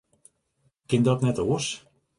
[0.93, 1.69] Kin dat net oars?